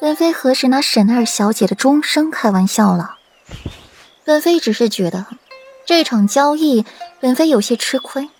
[0.00, 3.16] 本妃何时拿沈二小姐的终生开玩笑了？
[4.24, 5.26] 本妃只是觉得
[5.84, 6.84] 这场交易，
[7.20, 8.30] 本妃有些吃亏。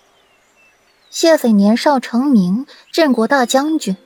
[1.11, 3.96] 谢斐年少成名，镇国大将军，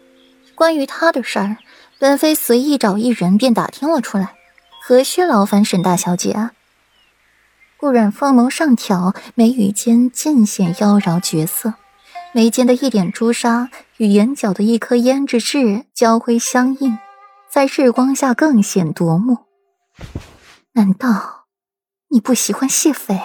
[0.55, 1.59] 关于他的事儿，
[1.99, 4.35] 本妃随意找一人便打听了出来，
[4.83, 6.53] 何须劳烦沈大小姐啊？
[7.77, 11.75] 顾然凤眸上挑，眉宇间尽显妖娆绝色，
[12.33, 13.69] 眉间的一点朱砂
[13.99, 16.99] 与眼角的一颗胭脂痣交辉相映，
[17.53, 19.37] 在日光下更显夺目。
[20.73, 21.49] 难道
[22.09, 23.21] 你不喜欢谢斐？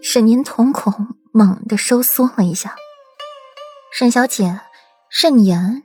[0.00, 2.74] 沈您瞳孔猛地收缩了一下。
[3.92, 4.60] 沈小姐，
[5.10, 5.82] 慎言，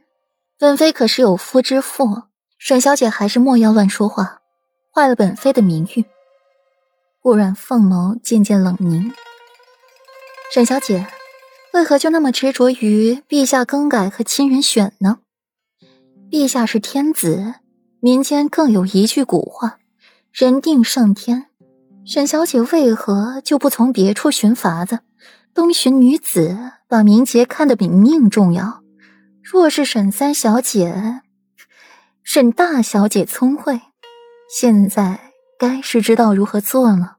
[0.58, 2.24] 本妃可是有夫之妇，
[2.58, 4.40] 沈小姐还是莫要乱说话，
[4.96, 6.06] 坏了本妃的名誉。
[7.22, 9.14] 顾然凤眸渐渐冷凝。
[10.54, 11.06] 沈小姐，
[11.74, 15.20] 为何就那么执着于陛下更改和亲人选呢？
[16.32, 17.56] 陛下是天子，
[18.00, 19.80] 民间更有一句古话
[20.32, 21.48] ：“人定胜天。”
[22.06, 25.00] 沈小姐为何就不从别处寻法子，
[25.54, 28.84] 东巡女子，把名节看得比命重要？
[29.44, 31.22] 若是沈三小姐，
[32.24, 33.82] 沈大小姐聪慧，
[34.50, 35.20] 现在。
[35.60, 37.18] 该是知道如何做了。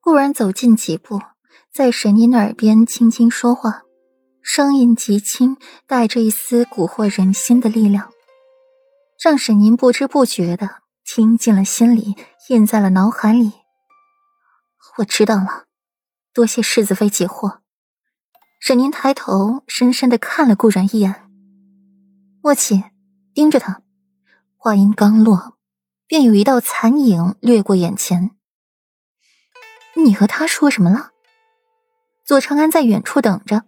[0.00, 1.20] 顾然走近几步，
[1.72, 3.84] 在沈宁耳边轻轻说话，
[4.42, 8.12] 声音极轻，带着一丝蛊惑人心的力量，
[9.22, 12.16] 让沈宁不知不觉的听进了心里，
[12.48, 13.52] 印在了脑海里。
[14.98, 15.66] 我知道了，
[16.34, 17.60] 多谢世子妃解惑。
[18.60, 21.30] 沈宁抬头，深深的看了顾然一眼，
[22.42, 22.82] 默契
[23.32, 23.82] 盯着他，
[24.56, 25.56] 话音刚落。
[26.08, 28.32] 便有一道残影掠过眼前。
[29.96, 31.12] 你和他说什么了？
[32.26, 33.64] 左长安在远处等着，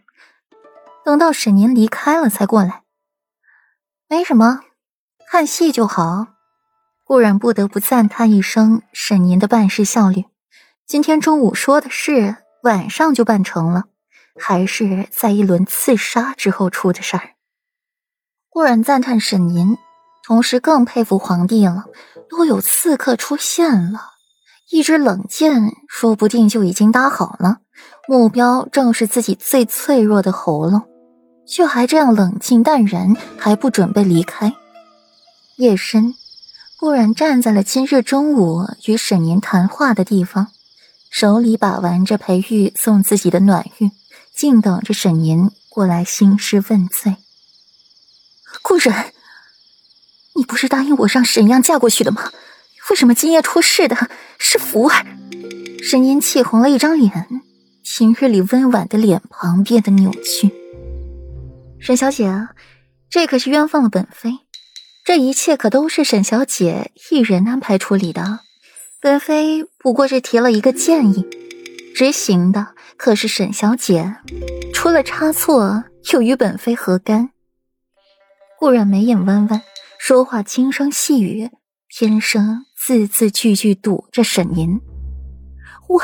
[1.05, 2.83] 等到沈宁离开了才过来。
[4.08, 4.60] 没什么，
[5.30, 6.28] 看戏就好。
[7.05, 10.25] 顾然不得不赞叹一声沈宁的办事效率。
[10.86, 13.84] 今天中午说的事，晚上就办成了，
[14.41, 17.31] 还是在一轮刺杀之后出的事儿。
[18.48, 19.76] 顾然赞叹沈宁。
[20.26, 21.84] 同时更佩服皇帝了，
[22.31, 24.12] 都有刺客出现了，
[24.70, 27.59] 一支冷箭说不定就已经搭好了，
[28.09, 30.88] 目标正是自己最脆弱的喉咙，
[31.47, 34.55] 却还这样冷静淡然，还不准备离开。
[35.56, 36.15] 夜深，
[36.77, 40.49] 顾然站在了今日中午与沈年谈话的地方，
[41.10, 43.91] 手里把玩着裴玉送自己的暖玉，
[44.34, 47.16] 静等着沈年过来兴师问罪。
[48.62, 49.12] 顾然。
[50.37, 52.32] 你不是答应我让沈阳嫁过去的吗？
[52.91, 53.97] 为什么今夜出事的
[54.37, 55.06] 是福儿？
[55.81, 57.28] 沈年气红了一张脸，
[57.84, 60.53] 平日里温婉的脸庞变得扭曲。
[61.84, 62.49] 沈小姐，
[63.11, 64.39] 这可是冤枉了本妃，
[65.05, 68.41] 这一切可都是沈小姐一人安排处理的，
[69.03, 71.27] 本妃不过是提了一个建议，
[71.94, 74.17] 执行的可是沈小姐，
[74.73, 75.84] 出了差错
[76.15, 77.28] 又与本妃何干？
[78.59, 79.61] 顾然眉眼弯弯。
[79.99, 81.50] 说话轻声细语，
[81.91, 84.81] 天生字字句句堵着沈宁。
[85.89, 86.03] 我，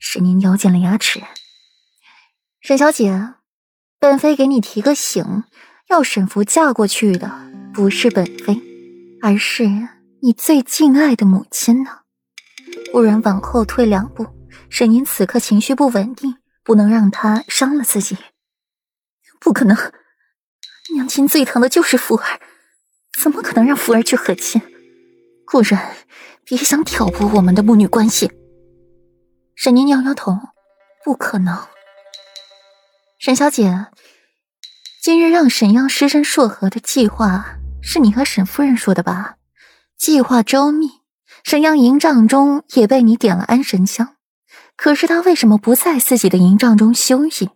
[0.00, 1.22] 沈宁咬紧了牙齿。
[2.60, 3.34] 沈小姐，
[3.98, 5.44] 本妃给你提个醒，
[5.88, 7.30] 要沈福嫁过去的
[7.72, 8.60] 不是本妃，
[9.22, 9.64] 而是
[10.22, 11.90] 你最敬爱的母亲呢。
[12.92, 14.26] 忽然往后退两步，
[14.68, 18.16] 沈宁此刻情绪不稳定，不能让她伤了自己。
[19.40, 19.76] 不可能，
[20.94, 22.40] 娘亲最疼的就是福儿。
[23.18, 24.60] 怎么可能让福儿去和亲？
[25.46, 25.96] 顾然，
[26.44, 28.30] 别想挑拨我们的母女关系。
[29.54, 30.36] 沈宁摇摇头，
[31.02, 31.56] 不可能。
[33.26, 33.86] 沈小姐，
[35.02, 39.34] 今日让沈央失身硕和的计划是你和沈夫人说的吧？
[39.98, 40.88] 计划周密，
[41.42, 44.14] 沈央营帐中也被你点了安神香。
[44.76, 47.50] 可是他为什么不在自己的营帐中休息，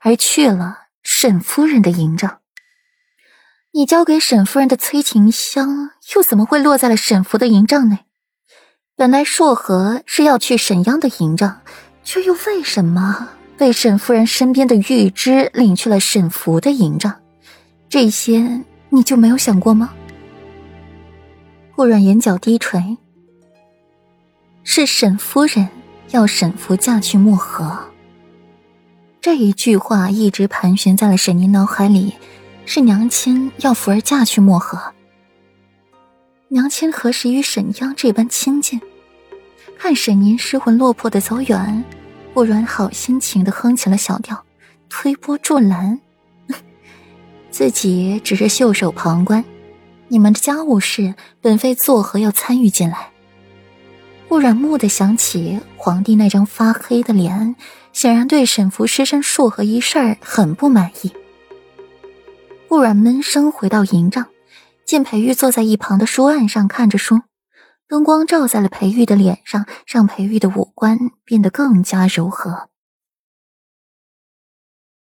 [0.00, 2.40] 而去了沈夫人的营帐？
[3.72, 8.06] 你交给沈夫人的催情香，又怎么会落在了沈福的营帐内？
[8.96, 11.60] 本来硕和是要去沈央的营帐，
[12.02, 13.28] 却又为什么
[13.60, 17.14] 被沈夫人身边的玉芝领去了沈福的营帐？
[17.90, 19.92] 这些你就没有想过吗？
[21.76, 22.96] 顾软眼角低垂，
[24.64, 25.68] 是沈夫人
[26.08, 27.78] 要沈福嫁去漠河。
[29.20, 32.14] 这一句话一直盘旋在了沈宁脑海里。
[32.64, 34.80] 是娘亲要福儿嫁去漠河。
[36.48, 38.80] 娘亲何时与沈央这般亲近？
[39.76, 41.84] 看沈宁失魂落魄的走远，
[42.32, 44.44] 顾然好心情的哼起了小调，
[44.88, 46.00] 推波助澜。
[47.50, 49.44] 自己只是袖手旁观，
[50.08, 53.10] 你们的家务事，本妃作何要参与进来？
[54.28, 57.56] 顾然蓦地想起皇帝那张发黑的脸，
[57.92, 61.12] 显然对沈福失身术和一事儿很不满意。
[62.68, 64.24] 顾然闷声回到营帐，
[64.86, 67.20] 见裴玉坐在一旁的书案上看着书，
[67.90, 72.69] 灯光照在了裴玉的脸上，让裴玉的五官变得更加柔和。